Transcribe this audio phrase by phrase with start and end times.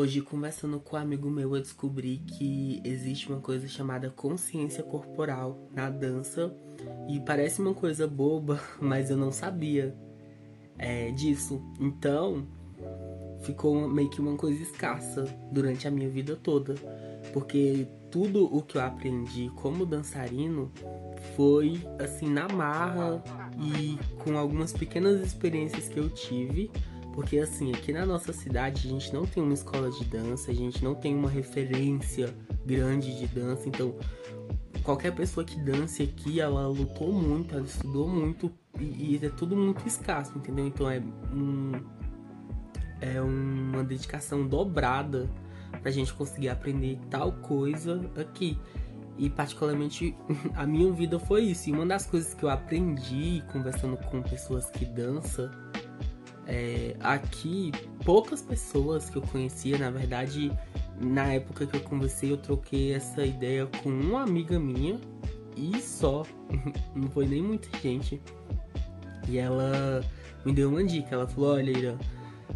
[0.00, 5.68] Hoje, conversando com um amigo meu, eu descobri que existe uma coisa chamada consciência corporal
[5.74, 6.56] na dança.
[7.06, 9.94] E parece uma coisa boba, mas eu não sabia
[10.78, 11.62] é, disso.
[11.78, 12.46] Então,
[13.42, 16.76] ficou meio que uma coisa escassa durante a minha vida toda.
[17.34, 20.72] Porque tudo o que eu aprendi como dançarino
[21.36, 23.22] foi assim na marra
[23.76, 26.70] e com algumas pequenas experiências que eu tive
[27.20, 30.54] porque assim, aqui na nossa cidade a gente não tem uma escola de dança, a
[30.54, 32.34] gente não tem uma referência
[32.64, 33.94] grande de dança, então
[34.82, 39.54] qualquer pessoa que dance aqui, ela lutou muito, ela estudou muito e, e é tudo
[39.54, 40.66] muito escasso, entendeu?
[40.66, 41.72] Então é um,
[43.02, 45.28] é uma dedicação dobrada
[45.82, 48.58] pra gente conseguir aprender tal coisa aqui.
[49.18, 50.16] E particularmente
[50.56, 51.68] a minha vida foi isso.
[51.68, 55.50] E uma das coisas que eu aprendi conversando com pessoas que dançam
[56.50, 57.70] é, aqui,
[58.04, 60.52] poucas pessoas que eu conhecia, na verdade,
[61.00, 65.00] na época que eu conversei, eu troquei essa ideia com uma amiga minha
[65.56, 66.24] e só,
[66.94, 68.20] não foi nem muita gente.
[69.28, 70.04] E ela
[70.44, 71.98] me deu uma dica, ela falou: Olha, Ira,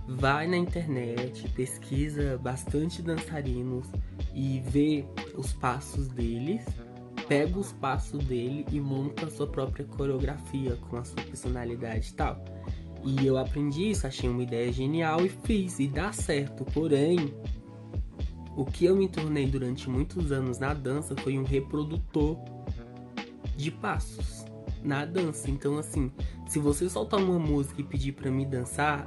[0.08, 3.86] vai na internet, pesquisa bastante dançarinos
[4.34, 5.04] e vê
[5.36, 6.64] os passos deles,
[7.28, 12.14] pega os passos dele e monta a sua própria coreografia com a sua personalidade e
[12.14, 12.44] tal.
[13.04, 16.64] E eu aprendi isso, achei uma ideia genial e fiz, e dá certo.
[16.64, 17.34] Porém,
[18.56, 22.38] o que eu me tornei durante muitos anos na dança foi um reprodutor
[23.56, 24.46] de passos
[24.82, 25.50] na dança.
[25.50, 26.10] Então, assim,
[26.46, 29.06] se você soltar uma música e pedir para me dançar,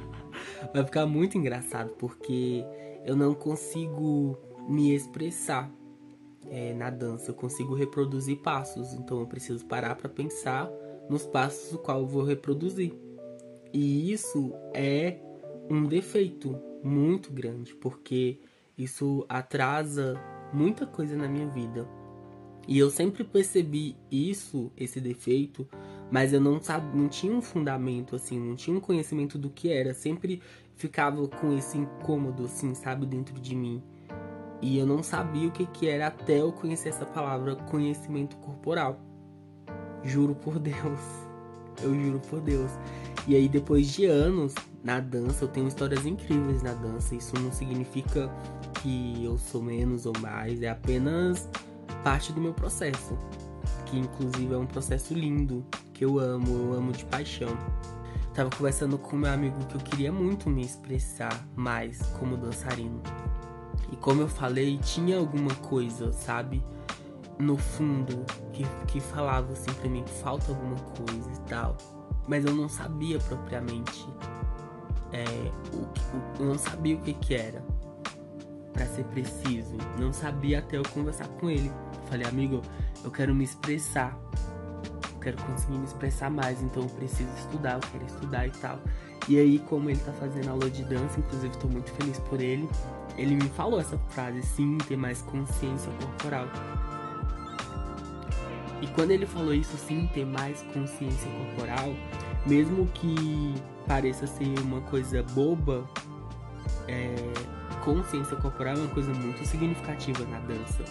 [0.72, 2.64] vai ficar muito engraçado, porque
[3.04, 5.70] eu não consigo me expressar
[6.46, 7.30] é, na dança.
[7.30, 10.70] Eu consigo reproduzir passos, então eu preciso parar para pensar
[11.10, 13.07] nos passos o qual eu vou reproduzir.
[13.72, 15.18] E isso é
[15.70, 18.40] um defeito muito grande, porque
[18.76, 20.14] isso atrasa
[20.52, 21.86] muita coisa na minha vida.
[22.66, 25.66] E eu sempre percebi isso, esse defeito,
[26.10, 29.70] mas eu não sabia, não tinha um fundamento assim, não tinha um conhecimento do que
[29.72, 30.42] era, sempre
[30.76, 33.82] ficava com esse incômodo assim, sabe, dentro de mim.
[34.60, 39.00] E eu não sabia o que que era até eu conhecer essa palavra conhecimento corporal.
[40.04, 41.27] Juro por Deus.
[41.82, 42.70] Eu juro por Deus.
[43.26, 47.14] E aí, depois de anos na dança, eu tenho histórias incríveis na dança.
[47.14, 48.30] Isso não significa
[48.82, 51.48] que eu sou menos ou mais, é apenas
[52.02, 53.18] parte do meu processo.
[53.86, 57.56] Que inclusive é um processo lindo, que eu amo, eu amo de paixão.
[58.34, 63.02] Tava conversando com meu amigo que eu queria muito me expressar mais como dançarino.
[63.92, 66.62] E como eu falei, tinha alguma coisa, sabe?
[67.38, 71.76] No fundo, que, que falava assim pra mim, falta alguma coisa e tal.
[72.26, 74.06] Mas eu não sabia propriamente
[75.12, 75.24] é,
[75.72, 77.62] o, o, eu não sabia o que que era
[78.72, 79.76] para ser preciso.
[79.98, 81.70] Não sabia até eu conversar com ele.
[82.08, 82.62] Falei amigo
[83.04, 84.16] eu quero me expressar.
[85.14, 88.78] Eu quero conseguir me expressar mais então eu preciso estudar eu quero estudar e tal.
[89.28, 92.68] E aí como ele tá fazendo aula de dança inclusive estou muito feliz por ele
[93.16, 96.46] ele me falou essa frase sim ter mais consciência corporal
[98.80, 101.94] e quando ele falou isso, sim, ter mais consciência corporal,
[102.46, 103.54] mesmo que
[103.86, 105.88] pareça ser uma coisa boba,
[106.86, 107.14] é,
[107.84, 110.84] consciência corporal é uma coisa muito significativa na dança.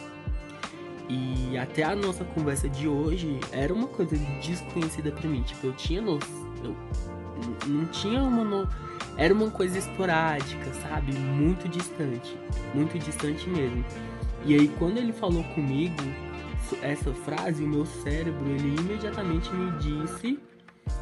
[1.10, 5.42] E até a nossa conversa de hoje era uma coisa desconhecida para mim.
[5.44, 6.28] Tipo, eu tinha noção.
[6.64, 6.76] Eu
[7.68, 8.44] não tinha uma.
[8.44, 8.68] No...
[9.16, 11.14] Era uma coisa esporádica, sabe?
[11.14, 12.38] Muito distante.
[12.74, 13.86] Muito distante mesmo.
[14.46, 15.96] E aí, quando ele falou comigo,
[16.82, 20.40] essa frase, o meu cérebro, ele imediatamente me disse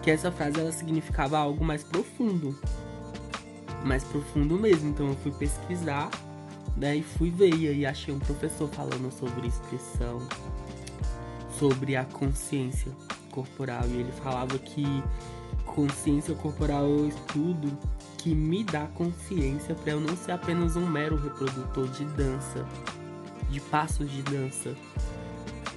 [0.02, 2.58] que essa frase ela significava algo mais profundo.
[3.84, 4.90] Mais profundo mesmo.
[4.90, 6.10] Então eu fui pesquisar,
[6.76, 10.20] daí fui ver e aí achei um professor falando sobre expressão,
[11.58, 12.92] sobre a consciência
[13.32, 13.84] corporal.
[13.88, 14.86] E ele falava que
[15.66, 17.78] consciência corporal é o estudo
[18.18, 22.66] que me dá consciência para eu não ser apenas um mero reprodutor de dança,
[23.50, 24.76] de passos de dança,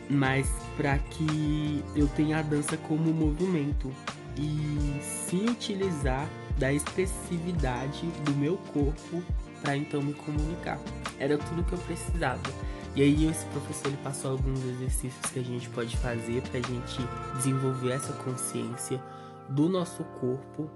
[0.09, 3.93] mas para que eu tenha a dança como movimento
[4.37, 6.29] e se utilizar
[6.59, 9.23] da expressividade do meu corpo
[9.61, 10.79] para então me comunicar.
[11.19, 12.43] Era tudo que eu precisava.
[12.95, 16.63] E aí esse professor ele passou alguns exercícios que a gente pode fazer para a
[16.63, 16.99] gente
[17.37, 19.01] desenvolver essa consciência
[19.49, 20.71] do nosso corpo,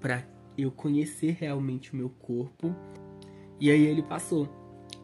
[0.00, 0.24] para
[0.56, 2.74] eu conhecer realmente o meu corpo.
[3.60, 4.48] E aí ele passou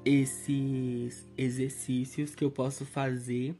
[0.06, 3.54] esses exercícios que eu posso fazer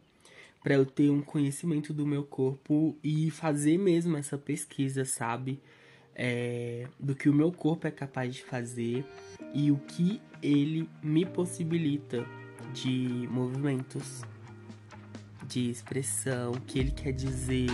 [0.63, 5.61] para eu ter um conhecimento do meu corpo e fazer mesmo essa pesquisa, sabe?
[6.17, 9.05] é, do que o meu corpo é capaz de fazer
[9.53, 12.27] e o que ele me possibilita
[12.73, 14.23] de movimentos,
[15.47, 17.69] de expressão, o que ele quer dizer,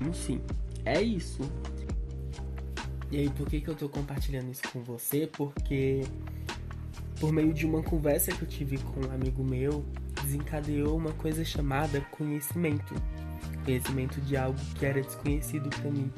[0.00, 0.40] enfim,
[0.84, 1.42] é isso.
[3.10, 5.26] E aí, por que, que eu tô compartilhando isso com você?
[5.26, 6.02] Porque
[7.20, 9.84] por meio de uma conversa que eu tive com um amigo meu,
[10.22, 12.94] desencadeou uma coisa chamada conhecimento.
[13.64, 16.12] Conhecimento de algo que era desconhecido para mim.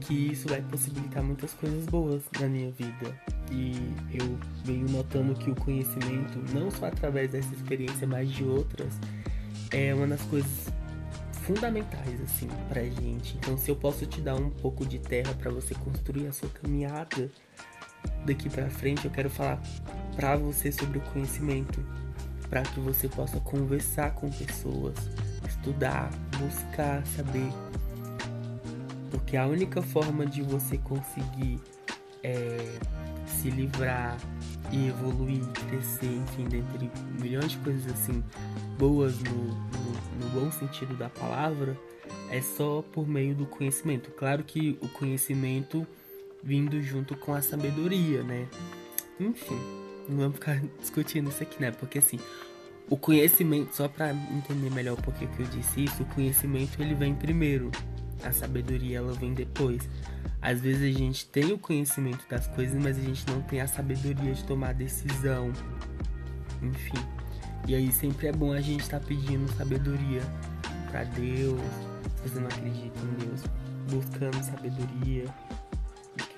[0.00, 3.14] Que isso vai possibilitar muitas coisas boas na minha vida.
[3.52, 3.74] E
[4.12, 8.98] eu venho notando que o conhecimento, não só através dessa experiência, mas de outras,
[9.70, 10.68] é uma das coisas
[11.42, 13.36] fundamentais assim pra gente.
[13.36, 16.48] Então, se eu posso te dar um pouco de terra para você construir a sua
[16.48, 17.30] caminhada
[18.24, 19.60] daqui para frente, eu quero falar
[20.16, 21.84] para você sobre o conhecimento,
[22.48, 24.96] para que você possa conversar com pessoas,
[25.48, 27.50] estudar, buscar saber.
[29.10, 31.60] Porque a única forma de você conseguir
[32.22, 32.78] é,
[33.26, 34.16] se livrar
[34.72, 36.90] e evoluir, crescer, enfim, dentre
[37.20, 38.22] milhões de coisas assim
[38.78, 41.76] boas no, no, no bom sentido da palavra,
[42.30, 44.10] é só por meio do conhecimento.
[44.12, 45.86] Claro que o conhecimento
[46.42, 48.48] vindo junto com a sabedoria, né?
[49.18, 49.58] Enfim,
[50.08, 51.70] não vamos ficar discutindo isso aqui, né?
[51.70, 52.18] Porque assim,
[52.88, 56.94] o conhecimento, só para entender melhor o porquê que eu disse isso, o conhecimento ele
[56.94, 57.70] vem primeiro,
[58.24, 59.88] a sabedoria ela vem depois.
[60.42, 63.68] Às vezes a gente tem o conhecimento das coisas, mas a gente não tem a
[63.68, 65.52] sabedoria de tomar decisão.
[66.62, 66.98] Enfim.
[67.68, 70.22] E aí sempre é bom a gente estar tá pedindo sabedoria
[70.90, 71.60] para Deus.
[72.16, 73.42] Se você não acredita em Deus,
[73.90, 75.26] buscando sabedoria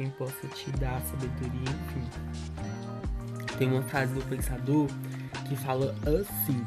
[0.02, 3.56] quem possa te dar sabedoria, enfim.
[3.56, 4.88] Tem uma frase do pensador
[5.48, 6.66] que fala assim: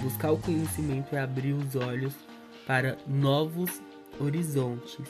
[0.00, 2.14] buscar o conhecimento é abrir os olhos
[2.66, 3.82] para novos
[4.18, 5.06] horizontes.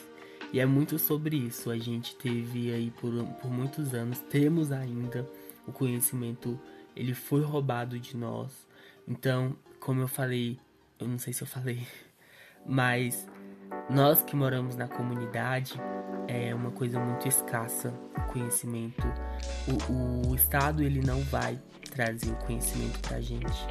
[0.51, 1.71] E é muito sobre isso.
[1.71, 5.25] A gente teve aí por, por muitos anos, temos ainda
[5.65, 6.59] o conhecimento,
[6.93, 8.67] ele foi roubado de nós.
[9.07, 10.59] Então, como eu falei,
[10.99, 11.87] eu não sei se eu falei,
[12.67, 13.25] mas
[13.89, 15.79] nós que moramos na comunidade
[16.31, 19.03] é uma coisa muito escassa o conhecimento.
[19.89, 21.59] O, o Estado ele não vai
[21.91, 23.67] trazer o conhecimento pra gente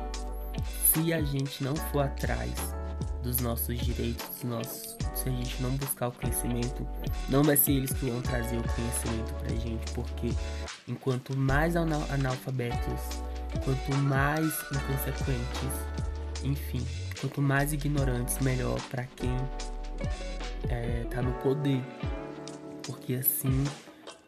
[0.93, 2.53] se a gente não for atrás
[3.23, 6.87] dos nossos direitos, dos nossos, se a gente não buscar o conhecimento,
[7.29, 10.33] não vai ser eles que vão trazer o conhecimento pra gente, porque
[10.89, 13.01] enquanto mais analfabetos,
[13.65, 16.87] quanto mais inconsequentes, enfim,
[17.21, 19.37] quanto mais ignorantes, melhor para quem
[20.69, 21.83] é, tá no poder,
[22.91, 23.65] porque assim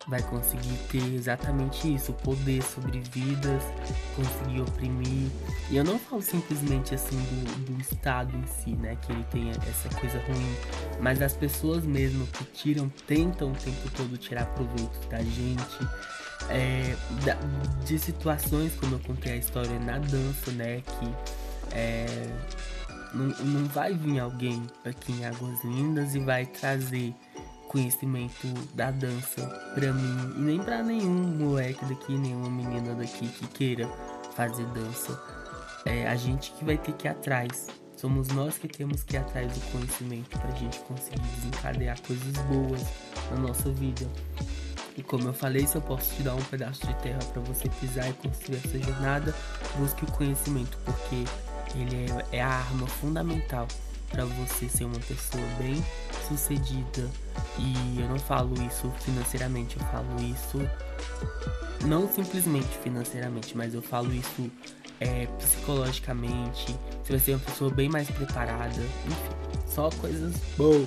[0.09, 3.63] vai conseguir ter exatamente isso, poder sobre vidas,
[4.17, 5.31] conseguir oprimir.
[5.71, 9.51] E eu não falo simplesmente assim do, do Estado em si, né, que ele tem
[9.51, 10.57] essa coisa ruim,
[11.01, 15.79] mas as pessoas mesmo que tiram, tentam o tempo todo tirar proveito da gente.
[16.51, 17.39] É, da,
[17.85, 21.15] de situações como eu contei a história na dança, né, que
[21.73, 22.07] é,
[23.15, 27.15] não, não vai vir alguém aqui em Águas Lindas e vai trazer
[27.73, 33.47] conhecimento da dança pra mim e nem pra nenhum moleque daqui, nenhuma menina daqui que
[33.49, 33.89] queira
[34.37, 35.19] fazer dança.
[35.87, 37.69] É a gente que vai ter que ir atrás.
[37.97, 42.85] Somos nós que temos que ir atrás do conhecimento pra gente conseguir desencadear coisas boas
[43.31, 44.07] na nossa vida.
[44.97, 47.69] E como eu falei, se eu posso te dar um pedaço de terra para você
[47.81, 49.35] pisar e construir essa jornada,
[49.79, 51.25] busque o conhecimento, porque
[51.75, 53.67] ele é, é a arma fundamental
[54.13, 55.83] para você ser uma pessoa bem
[56.29, 57.11] sucedida.
[57.59, 60.61] E eu não falo isso financeiramente, eu falo isso
[61.85, 64.51] não simplesmente financeiramente, mas eu falo isso
[65.01, 66.77] é, psicologicamente.
[67.03, 70.87] Você vai ser uma pessoa bem mais preparada, enfim, só coisas boas.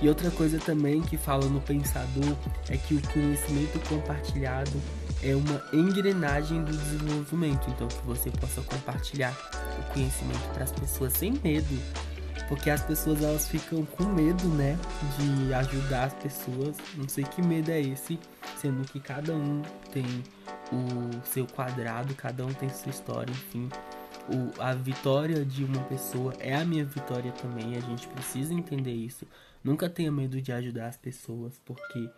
[0.00, 2.36] E outra coisa também que fala no Pensador
[2.68, 4.80] é que o conhecimento compartilhado
[5.22, 9.36] é uma engrenagem do desenvolvimento, então que você possa compartilhar
[9.78, 11.76] o conhecimento para as pessoas sem medo
[12.48, 14.78] porque as pessoas elas ficam com medo, né,
[15.18, 16.76] de ajudar as pessoas.
[16.96, 18.18] Não sei que medo é esse,
[18.56, 19.62] sendo que cada um
[19.92, 20.04] tem
[20.72, 23.68] o seu quadrado, cada um tem sua história, enfim.
[24.28, 27.76] O, a vitória de uma pessoa é a minha vitória também.
[27.76, 29.26] A gente precisa entender isso.
[29.62, 32.10] Nunca tenha medo de ajudar as pessoas, porque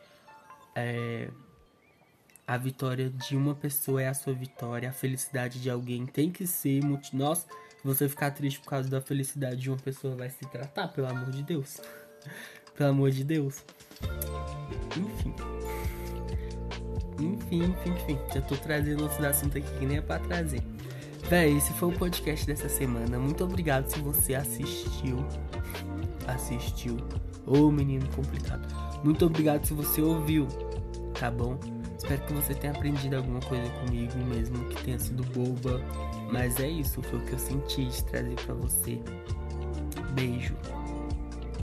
[0.75, 1.29] é,
[2.47, 4.91] a vitória de uma pessoa é a sua vitória.
[4.91, 6.81] A felicidade de alguém tem que ser.
[6.83, 11.09] Se você ficar triste por causa da felicidade de uma pessoa, vai se tratar, pelo
[11.09, 11.81] amor de Deus.
[12.77, 13.65] pelo amor de Deus.
[14.97, 15.35] Enfim.
[17.19, 18.19] Enfim, enfim, enfim.
[18.33, 20.63] Já tô trazendo outros assuntos aqui que nem é pra trazer.
[21.29, 23.19] Véi, esse foi o podcast dessa semana.
[23.19, 25.25] Muito obrigado se você assistiu.
[26.27, 26.97] assistiu.
[27.47, 28.67] Ô oh, menino complicado.
[29.05, 30.47] Muito obrigado se você ouviu,
[31.19, 31.59] tá bom?
[32.03, 35.79] Espero que você tenha aprendido alguma coisa comigo, mesmo que tenha sido boba.
[36.33, 38.99] Mas é isso, foi o que eu senti de trazer para você.
[40.15, 40.57] Beijo.